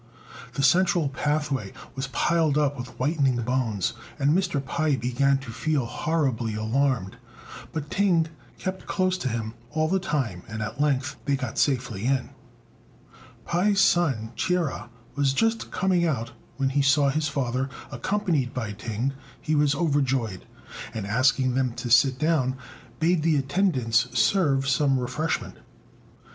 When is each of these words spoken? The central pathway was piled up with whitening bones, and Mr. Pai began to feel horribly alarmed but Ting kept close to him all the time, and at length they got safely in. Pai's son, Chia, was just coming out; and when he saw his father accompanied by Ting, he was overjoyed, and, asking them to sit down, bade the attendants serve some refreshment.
The 0.53 0.63
central 0.63 1.09
pathway 1.09 1.73
was 1.93 2.07
piled 2.07 2.57
up 2.57 2.75
with 2.75 2.97
whitening 2.97 3.35
bones, 3.43 3.93
and 4.17 4.31
Mr. 4.35 4.59
Pai 4.65 4.95
began 4.97 5.37
to 5.37 5.51
feel 5.51 5.85
horribly 5.85 6.55
alarmed 6.55 7.17
but 7.71 7.91
Ting 7.91 8.27
kept 8.57 8.87
close 8.87 9.15
to 9.19 9.27
him 9.29 9.53
all 9.69 9.87
the 9.87 9.99
time, 9.99 10.41
and 10.47 10.59
at 10.63 10.81
length 10.81 11.17
they 11.25 11.35
got 11.35 11.59
safely 11.59 12.07
in. 12.07 12.31
Pai's 13.45 13.79
son, 13.79 14.31
Chia, 14.35 14.89
was 15.13 15.33
just 15.33 15.69
coming 15.69 16.03
out; 16.03 16.29
and 16.29 16.35
when 16.57 16.69
he 16.69 16.81
saw 16.81 17.09
his 17.11 17.27
father 17.27 17.69
accompanied 17.91 18.55
by 18.55 18.71
Ting, 18.71 19.13
he 19.39 19.53
was 19.53 19.75
overjoyed, 19.75 20.47
and, 20.95 21.05
asking 21.05 21.53
them 21.53 21.75
to 21.75 21.91
sit 21.91 22.17
down, 22.17 22.57
bade 22.99 23.21
the 23.21 23.35
attendants 23.37 24.07
serve 24.19 24.67
some 24.67 24.97
refreshment. 24.99 25.57